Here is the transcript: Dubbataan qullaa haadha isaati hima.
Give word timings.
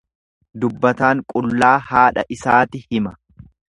Dubbataan 0.61 1.21
qullaa 1.33 1.73
haadha 1.91 2.25
isaati 2.37 2.83
hima. 2.89 3.13